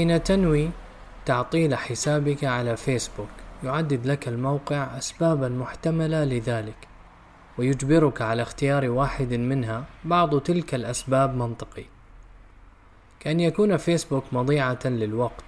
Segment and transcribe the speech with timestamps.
[0.00, 0.70] حين تنوي
[1.26, 3.28] تعطيل حسابك على فيسبوك
[3.64, 6.88] يعدد لك الموقع أسبابا محتملة لذلك
[7.58, 11.84] ويجبرك على اختيار واحد منها بعض تلك الأسباب منطقي.
[13.20, 15.44] كأن يكون فيسبوك مضيعة للوقت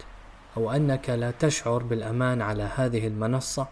[0.57, 3.67] أو أنك لا تشعر بالأمان على هذه المنصة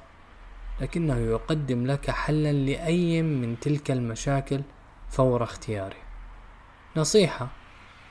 [0.80, 4.60] لكنه يقدم لك حلا لأي من تلك المشاكل
[5.10, 5.96] فور اختياره
[6.96, 7.59] نصيحة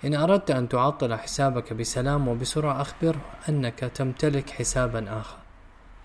[0.05, 5.37] إن أردت أن تعطل حسابك بسلام وبسرعة أخبره أنك تمتلك حسابا آخر.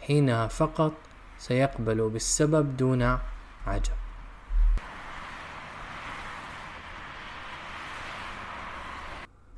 [0.01, 0.93] حينها فقط
[1.39, 3.03] سيقبل بالسبب دون
[3.67, 3.93] عجب.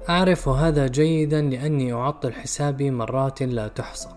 [0.09, 4.09] أعرف هذا جيدا لأني أعطل حسابي مرات لا تحصى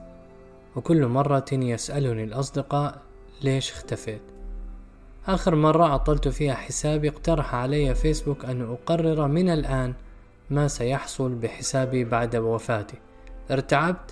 [0.75, 3.01] وكل مرة يسألني الأصدقاء
[3.41, 4.21] ليش اختفيت.
[5.27, 9.93] آخر مرة عطلت فيها حسابي اقترح علي فيسبوك أن أقرر من الآن
[10.49, 12.97] ما سيحصل بحسابي بعد وفاتي
[13.51, 14.11] ارتعبت.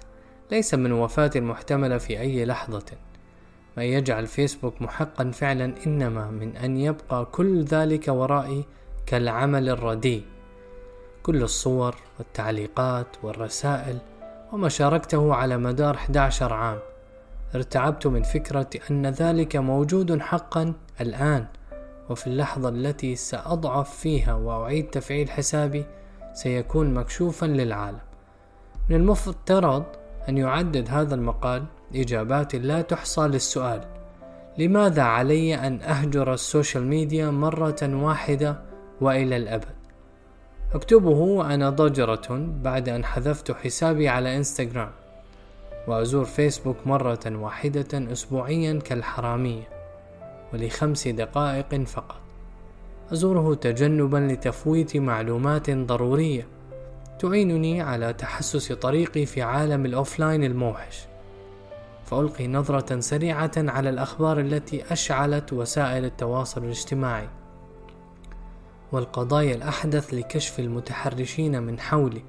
[0.51, 2.85] ليس من وفاتي المحتملة في أي لحظة.
[3.77, 8.65] ما يجعل فيسبوك محقا فعلا إنما من أن يبقى كل ذلك ورائي
[9.05, 10.23] كالعمل الرديء.
[11.23, 13.97] كل الصور والتعليقات والرسائل
[14.53, 16.79] وما شاركته على مدار 11 عام.
[17.55, 21.45] ارتعبت من فكرة أن ذلك موجود حقا الآن
[22.09, 25.85] وفي اللحظة التي سأضعف فيها وأعيد تفعيل حسابي
[26.37, 27.99] سيكون مكشوفا للعالم.
[28.89, 29.83] من المفترض
[30.29, 33.81] أن يعدد هذا المقال إجابات لا تحصى للسؤال
[34.57, 38.61] لماذا علي أن أهجر ال social media مرة واحدة
[39.01, 39.75] وإلى الأبد؟
[40.73, 44.91] أكتبه وأنا ضجرة بعد أن حذفت حسابي على إنستغرام
[45.87, 49.67] وأزور فيسبوك مرة واحدة أسبوعيا كالحرامية
[50.53, 52.26] ولخمس دقائق فقط.
[53.11, 56.47] أزوره تجنبا لتفويت معلومات ضرورية
[57.19, 61.07] تعينني على تحسس طريقي في عالم الأوفلاين الموحش.
[62.05, 67.29] فألقي نظرة سريعة على الأخبار التي أشعلت وسائل التواصل الاجتماعي.
[68.91, 72.23] والقضايا الأحدث لكشف المتحرشين من حولي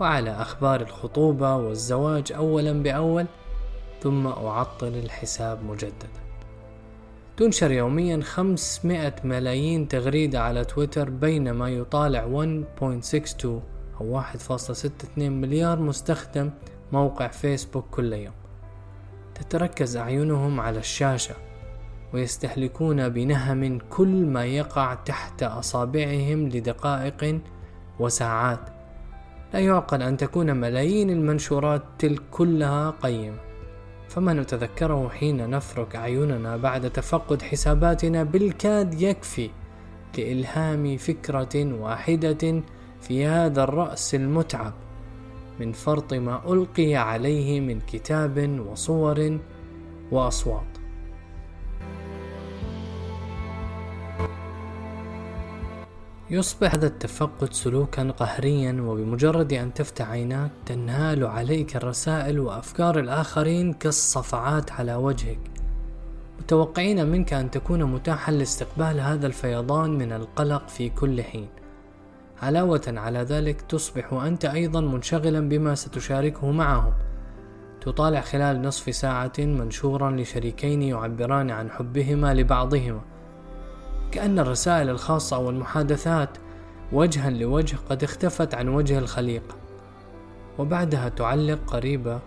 [0.00, 3.26] وعلى أخبار الخطوبة والزواج أولا بأول
[4.02, 6.27] ثم أعطل الحساب مجددا.
[7.38, 12.26] تنشر يوميا 500 ملايين تغريدة على تويتر بينما يطالع
[12.80, 13.46] 1.62
[14.00, 16.50] أو 1.62 مليار مستخدم
[16.92, 18.34] موقع فيسبوك كل يوم.
[19.34, 21.34] تتركز أعينهم على الشاشة
[22.14, 27.40] ويستهلكون بنهم كل ما يقع تحت أصابعهم لدقائق
[28.00, 28.70] وساعات.
[29.54, 33.47] لا يعقل أن تكون ملايين المنشورات تلك كلها قيمة.
[34.08, 39.50] فما نتذكره حين نفرك أعيننا بعد تفقد حساباتنا بالكاد يكفي
[40.18, 42.62] لإلهام فكرة واحدة
[43.00, 44.72] في هذا الرأس المتعب
[45.60, 49.38] من فرط ما ألقي عليه من كتاب وصور
[50.12, 50.77] وأصوات.
[56.30, 64.72] يصبح هذا التفقد سلوكا قهريا وبمجرد أن تفتح عيناك تنهال عليك الرسائل وأفكار الآخرين كالصفعات
[64.72, 65.38] على وجهك.
[66.40, 71.48] متوقعين منك أن تكون متاحا لاستقبال هذا الفيضان من القلق في كل حين.
[72.42, 76.92] علاوة على ذلك تصبح أنت أيضا منشغلا بما ستشاركه معهم.
[77.80, 83.00] تطالع خلال نصف ساعة منشورا لشريكين يعبران عن حبهما لبعضهما.
[84.12, 86.28] كأن الرسائل الخاصة والمحادثات
[86.92, 89.56] وجها لوجه قد اختفت عن وجه الخليقة
[90.58, 92.20] وبعدها تعلق قريبة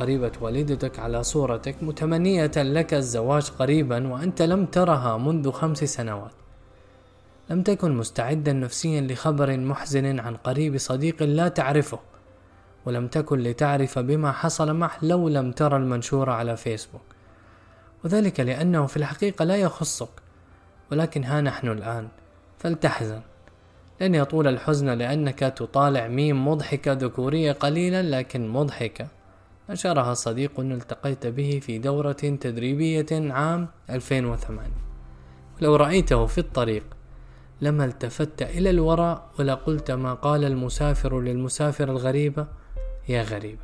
[0.00, 6.32] قريبة والدتك على صورتك متمنية لك الزواج قريبا وأنت لم ترها منذ خمس سنوات.
[7.50, 11.98] لم تكن مستعدا نفسيا لخبر محزن عن قريب صديق لا تعرفه
[12.86, 17.02] ولم تكن لتعرف بما حصل معه لو لم ترى المنشور على فيسبوك.
[18.04, 20.21] وذلك لأنه في الحقيقة لا يخصك.
[20.92, 22.08] ولكن ها نحن الآن.
[22.58, 23.20] فلتحزن.
[24.00, 29.06] لن يطول الحزن لأنك تطالع ميم مضحكة ذكورية قليلا لكن مضحكة.
[29.70, 34.70] نشرها صديق التقيت به في دورة تدريبية عام 2008
[35.60, 36.84] ولو رأيته في الطريق
[37.60, 42.46] لما التفت إلى الوراء ولقلت ما قال المسافر للمسافر الغريبة
[43.08, 43.62] يا غريبة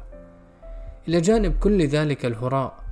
[1.08, 2.87] إلى جانب كل ذلك الهراء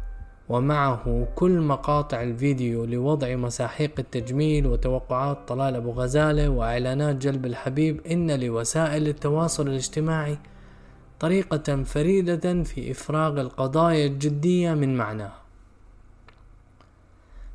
[0.49, 8.07] ومعه كل مقاطع الفيديو لوضع مساحيق التجميل وتوقعات طلال أبو غزالة وإعلانات جلب الحبيب.
[8.07, 10.39] إن لوسائل التواصل الاجتماعي
[11.21, 15.43] طريقة فريدة في إفراغ القضايا الجدية من معناها.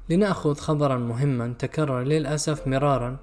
[0.09, 3.17] لنأخذ خبرا مهما تكرر للأسف مرارا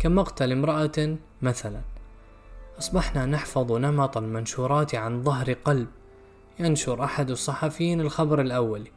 [0.00, 1.80] كمقتل امرأة مثلا.
[2.78, 5.86] أصبحنا نحفظ نمط المنشورات عن ظهر قلب
[6.58, 8.90] ينشر أحد الصحفيين الخبر الأولي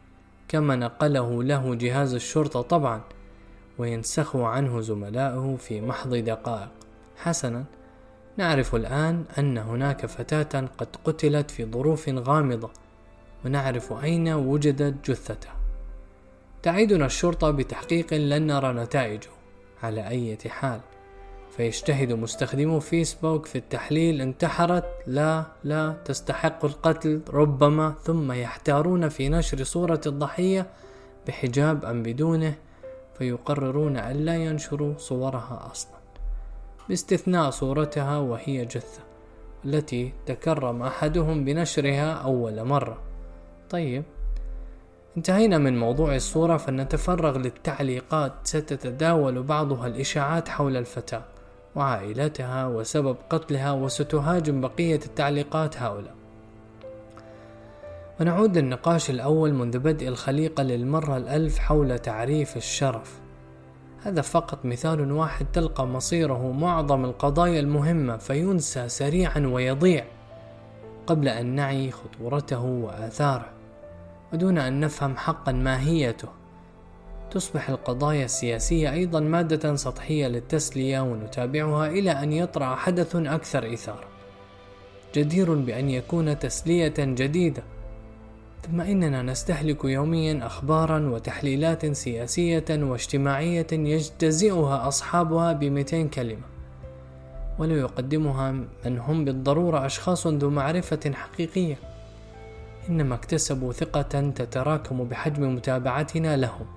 [0.48, 3.02] كما نقله له جهاز الشرطة طبعا
[3.78, 6.70] وينسخه عنه زملائه في محض دقائق.
[7.18, 7.66] حسنا.
[8.38, 12.70] نعرف الآن أن هناك فتاة قد قتلت في ظروف غامضة
[13.46, 15.56] ونعرف أين وجدت جثتها.
[16.64, 19.30] تعيدنا الشرطة بتحقيق لن نرى نتائجه.
[19.84, 20.80] على أي حال.
[21.52, 24.86] فيجتهد مستخدمو فيسبوك في التحليل انتحرت.
[25.08, 27.22] لا لا تستحق القتل.
[27.30, 30.68] ربما ثم يحتارون في نشر صورة الضحية
[31.28, 32.56] بحجاب أم بدونه
[33.18, 35.98] فيقررون أن لا ينشروا صورها أصلا.
[36.90, 39.02] باستثناء صورتها وهي جثة
[39.66, 42.98] التي تكرم أحدهم بنشرها أول مرة.
[43.70, 44.04] طيب
[45.18, 48.34] انتهينا من موضوع الصورة فلنتفرغ للتعليقات.
[48.44, 51.24] ستتداول بعضها الإشاعات حول الفتاة.
[51.78, 56.16] وعائلتها وسبب قتلها وستهاجم بقية التعليقات هؤلاء.
[58.20, 63.20] ونعود للنقاش الأول منذ بدء الخليقة للمرة الألف حول تعريف الشرف.
[64.04, 70.06] هذا فقط مثال واحد تلقى مصيره معظم القضايا المهمة فينسى سريعا ويضيع
[71.08, 73.50] قبل أن نعي خطورته وآثاره.
[74.34, 76.28] ودون أن نفهم حقا ماهيته.
[77.32, 84.08] تصبح القضايا السياسية أيضا مادة سطحية للتسلية ونتابعها إلى أن يطرأ حدث أكثر إثارة.
[85.16, 87.64] جدير بأن يكون تسلية جديدة.
[88.68, 96.42] ثم إننا نستهلك يوميا أخبارا وتحليلات سياسية واجتماعية يجتزئها أصحابها بمئتين كلمة
[97.60, 101.76] ولا يقدمها من هم بالضرورة أشخاص ذو معرفة حقيقية.
[102.90, 106.77] إنما اكتسبوا ثقة تتراكم بحجم متابعتنا لهم.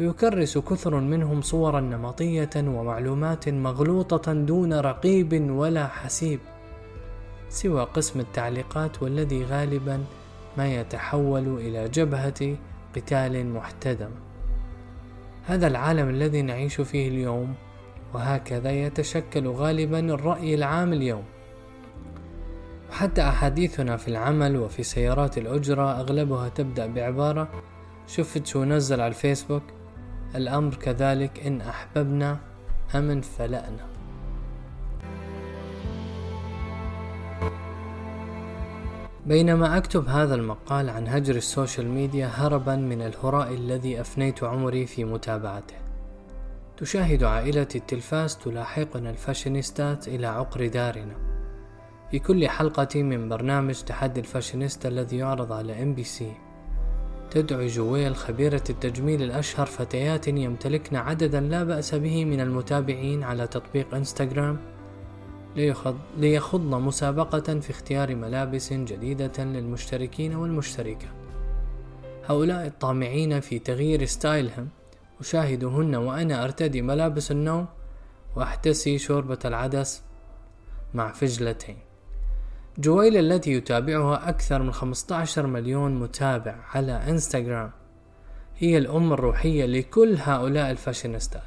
[0.00, 6.40] ويكرس كثر منهم صورا نمطية ومعلومات مغلوطة دون رقيب ولا حسيب
[7.48, 10.04] سوى قسم التعليقات والذي غالبا
[10.58, 12.56] ما يتحول إلى جبهة
[12.96, 14.10] قتال محتدم.
[15.46, 17.54] هذا العالم الذي نعيش فيه اليوم
[18.14, 21.24] وهكذا يتشكل غالبا الرأي العام اليوم.
[22.90, 27.48] وحتى أحاديثنا في العمل وفي سيارات الأجرة أغلبها تبدأ بعبارة.
[28.06, 29.62] شفت شو نزل على الفيسبوك؟
[30.34, 32.38] الأمر كذلك إن أحببنا
[32.94, 33.86] أمن فلأنا.
[39.26, 44.86] بينما أكتب هذا المقال عن هجر ال social media هربا من الهراء الذي أفنيت عمري
[44.86, 45.74] في متابعته.
[46.76, 51.14] تشاهد عائلة التلفاز تلاحقنا الفاشينيستات إلى عقر دارنا.
[52.10, 56.32] في كل حلقة من برنامج تحدي الفاشينيستا الذي يعرض على إم بي سي.
[57.30, 63.94] تدعو جويل خبيرة التجميل الأشهر فتيات يمتلكن عددا لا بأس به من المتابعين على تطبيق
[63.94, 64.58] إنستغرام
[66.16, 71.20] ليخضن مسابقة في اختيار ملابس جديدة للمشتركين والمشتركات
[72.28, 74.68] هؤلاء الطامعين في تغيير style هم.
[75.20, 77.66] أشاهدهن وأنا أرتدي ملابس النوم
[78.36, 80.02] وأحتسي شوربة العدس
[80.94, 81.76] مع فجلتين.
[82.78, 87.70] جويل التي يتابعها أكثر من 15 مليون متابع على إنستغرام.
[88.58, 91.42] هي الأم الروحية لكل هؤلاء الفاشينيستات.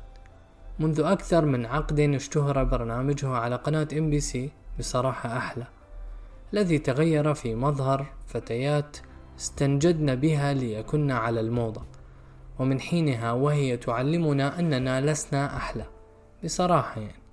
[0.80, 5.68] منذ أكثر من عقد اشتهر برنامجها على قناة إم بي سي بصراحة أحلى
[6.54, 8.98] الذي تغير في مظهر فتيات
[9.40, 11.82] استنجدن بها ليكن على الموضة.
[12.60, 15.86] ومن حينها وهي تعلمنا أننا لسنا أحلى
[16.44, 17.24] بصراحة يعني.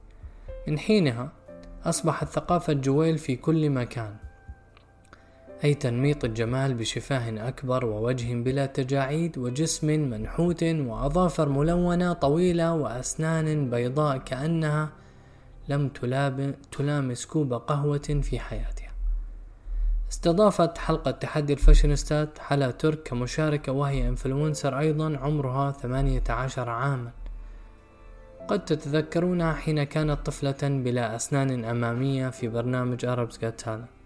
[0.69, 1.33] من حينها
[1.85, 4.15] أصبحت ثقافة جويل في كل مكان
[5.65, 14.19] أي تنميط الجمال بشفاه أكبر ووجه بلا تجاعيد وجسم منحوت وأظافر ملونة طويلة وأسنان بيضاء
[14.19, 14.89] كأنها
[15.69, 15.89] لم
[16.73, 18.91] تلامس كوب قهوة في حياتها.
[20.11, 27.11] استضافت حلقة تحدي الفاشينيستات حلا ترك كمشاركة وهي influencer أيضا عمرها ثمانية عشر عاما.
[28.49, 34.01] قد تتذكرونها حين كانت طفلة بلا أسنان أمامية في برنامج Arabs Got Talent.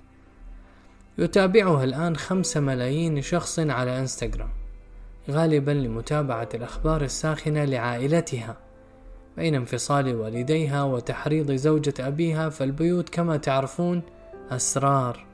[1.19, 4.51] يتابعها الآن خمسة ملايين شخص على إنستغرام
[5.31, 8.57] غالبا لمتابعة الأخبار الساخنة لعائلتها
[9.37, 14.03] بين انفصال والديها وتحريض زوجة أبيها فالبيوت كما تعرفون
[14.51, 15.27] أسرار.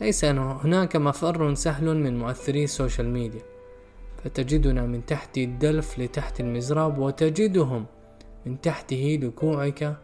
[0.00, 3.42] ليس هناك مفر سهل من مؤثري ال social media
[4.24, 7.86] فتجدنا من تحت الدلف لتحت المزراب وتجدهم
[8.46, 9.96] من تحته لكوعك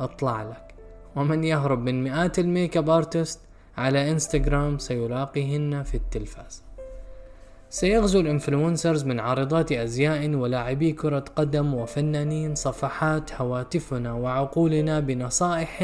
[0.00, 0.74] أطلع لك.
[1.16, 3.40] ومن يهرب من مئات ال makeup artist
[3.76, 6.62] على إنستغرام سيلاقيهن في التلفاز.
[7.70, 15.82] سيغزو ال influencers من عارضات أزياء ولاعبي كرة قدم وفنانين صفحات هواتفنا وعقولنا بنصائح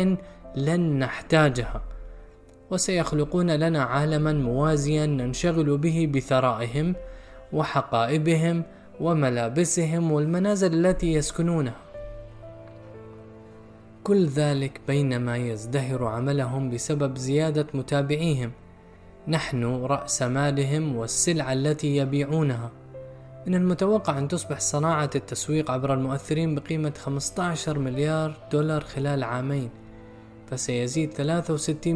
[0.57, 1.83] لن نحتاجها.
[2.71, 6.95] وسيخلقون لنا عالما موازيا ننشغل به بثرائهم
[7.53, 8.63] وحقائبهم
[9.01, 11.84] وملابسهم والمنازل التي يسكنونها.
[14.05, 18.53] كل ذلك بينما يزدهر عملهم بسبب زيادة متابعيهم.
[19.29, 22.71] نحن رأس مالهم والسلعة التي يبيعونها.
[23.47, 29.71] من المتوقع أن تصبح صناعة التسويق عبر المؤثرين بقيمة 15 مليار دولار خلال عامين
[30.51, 31.87] فسيزيد 63%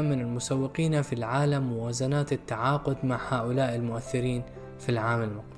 [0.00, 4.42] من المسوقين في العالم موازنات التعاقد مع هؤلاء المؤثرين
[4.78, 5.56] في العام المقبل.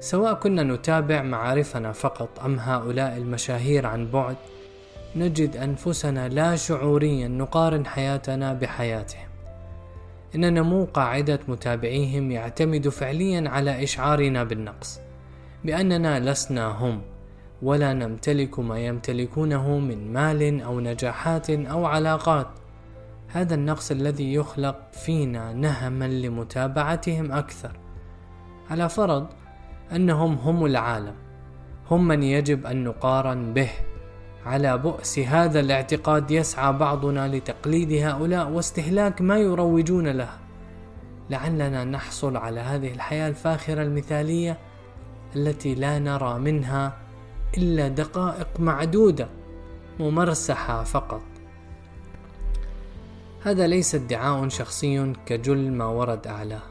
[0.00, 4.36] سواء كنا نتابع معارفنا فقط أم هؤلاء المشاهير عن بعد
[5.16, 9.28] نجد أنفسنا لا شعوريا نقارن حياتنا بحياتهم.
[10.34, 15.00] إن نمو قاعدة متابعيهم يعتمد فعليا على إشعارنا بالنقص
[15.64, 17.02] بأننا لسنا هم
[17.62, 22.46] ولا نمتلك ما يمتلكونه من مال أو نجاحات أو علاقات.
[23.28, 27.72] هذا النقص الذي يخلق فينا نهما لمتابعتهم أكثر.
[28.70, 29.26] على فرض
[29.92, 31.14] أنهم هم العالم
[31.90, 33.70] هم من يجب أن نقارن به.
[34.46, 40.28] على بؤس هذا الاعتقاد يسعى بعضنا لتقليد هؤلاء واستهلاك ما يروجون له.
[41.30, 44.58] لعلنا نحصل على هذه الحياة الفاخرة المثالية
[45.36, 46.96] التي لا نرى منها
[47.56, 49.28] إلا دقائق معدودة
[50.00, 51.22] ممرسحة فقط.
[53.44, 56.62] هذا ليس ادعاء شخصي كجل ما ورد أعلاه.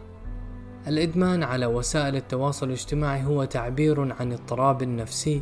[0.87, 5.41] الإدمان على وسائل التواصل الاجتماعي هو تعبير عن اضطراب نفسي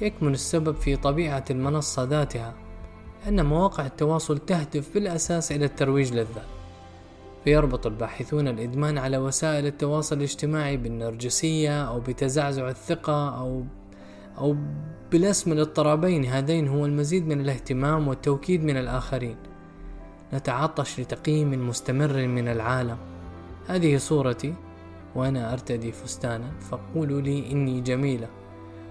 [0.00, 2.54] يكمن السبب في طبيعة المنصة ذاتها
[3.24, 6.58] لأن مواقع التواصل تهدف بالأساس إلى الترويج للذات
[7.44, 13.64] فيربط الباحثون الإدمان على وسائل التواصل الاجتماعي بالنرجسية أو بتزعزع الثقة أو
[14.38, 14.56] أو
[15.12, 19.36] بالاسم الاضطرابين هذين هو المزيد من الاهتمام والتوكيد من الآخرين.
[20.34, 22.96] نتعطش لتقييم مستمر من العالم.
[23.66, 24.54] هذه صورتي
[25.14, 28.28] وأنا أرتدي فستانا فقولوا لي إني جميلة.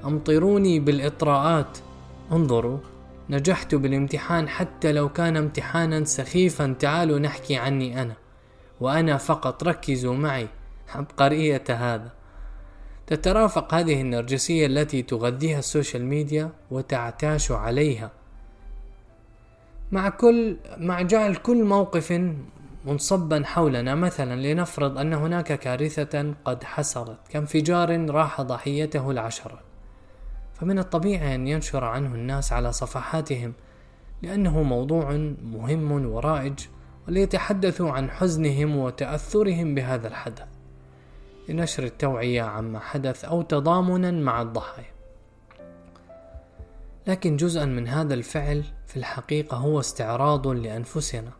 [0.06, 1.78] أمطروني بالإطراءات.
[2.32, 2.78] انظروا
[3.30, 8.16] نجحت بالامتحان حتى لو كان امتحانا سخيفا تعالوا نحكي عني أنا.
[8.82, 10.48] وأنا فقط ركزوا معي
[10.96, 12.12] عبقرية هذا.
[13.08, 18.12] تترافق هذه النرجسية التي تغذيها السوشيال ميديا وتعتاش عليها.
[19.92, 22.22] مع كل مع جعل كل موقف
[22.86, 29.60] منصبا حولنا مثلا لنفرض أن هناك كارثة قد حصلت كانفجار راح ضحيته العشرة.
[30.60, 33.54] فمن الطبيعي أن ينشر عنه الناس على صفحاتهم
[34.22, 35.12] لأنه موضوع
[35.44, 36.60] مهم ورائج
[37.08, 40.46] وليتحدثوا عن حزنهم وتأثرهم بهذا الحدث.
[41.50, 44.92] لنشر التوعية عما حدث أو تضامنا مع الضحايا.
[47.08, 51.32] لكن جزءا من هذا الفعل في الحقيقة هو استعراض لأنفسنا.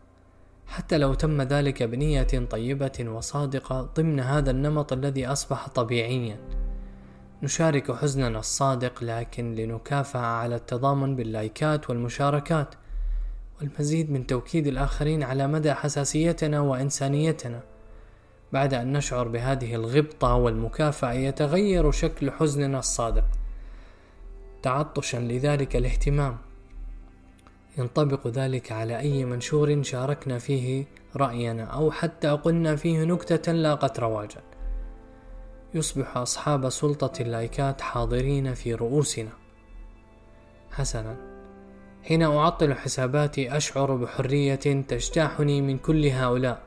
[0.66, 6.57] حتى لو تم ذلك بنية طيبة وصادقة ضمن هذا النمط الذي أصبح طبيعيا.
[7.42, 12.74] نشارك حزننا الصادق لكن لنكافأ على التضامن باللايكات والمشاركات.
[13.60, 17.60] والمزيد من توكيد الآخرين على مدى حساسيتنا وإنسانيتنا.
[18.52, 23.24] بعد أن نشعر بهذه الغبطة والمكافأة يتغير شكل حزننا الصادق.
[24.62, 26.38] تعطشا لذلك الاهتمام.
[27.78, 30.84] ينطبق ذلك على أي منشور شاركنا فيه
[31.16, 34.40] رأينا أو حتى قلنا فيه نكتة لاقت رواجا
[35.74, 39.30] يصبح أصحاب سلطة اللايكات حاضرين في رؤوسنا.
[40.70, 41.16] حسنا
[42.02, 44.54] حين أعطل حساباتي أشعر بحرية
[44.88, 46.62] تجتاحني من كل هؤلاء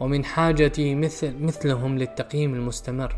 [0.00, 3.16] ومن حاجتي مثل مثلهم للتقييم المستمر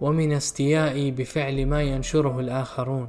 [0.00, 3.08] ومن استيائي بفعل ما ينشره الآخرون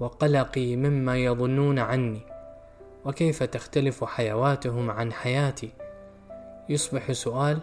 [0.00, 2.20] وقلقي مما يظنون عني.
[3.04, 5.70] وكيف تختلف حيواتهم عن حياتي؟
[6.68, 7.60] يصبح سؤال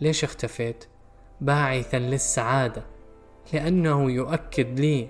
[0.00, 0.84] ليش اختفيت؟
[1.40, 2.82] باعثا للسعادة
[3.52, 5.08] لأنه يؤكد لي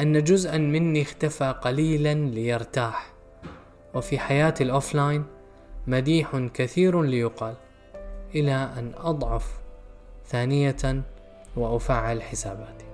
[0.00, 3.12] أن جزءا مني اختفى قليلا ليرتاح.
[3.94, 5.24] وفي حياة الأوفلاين
[5.86, 7.54] مديح كثير ليقال
[8.34, 9.60] إلى أن أضعف
[10.26, 11.02] ثانية
[11.56, 12.89] وأفعل حساباتي.